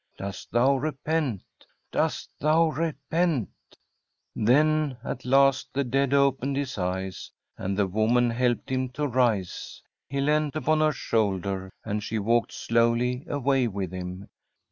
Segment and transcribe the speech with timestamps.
[0.17, 1.43] Dost thou repent?
[1.91, 3.49] dost thou repent?'
[4.35, 9.83] Then at last the dead opened his eyes, and the woman helped him to rise.
[10.09, 14.27] He leant upon her shoulder, and she walked slowly away with him.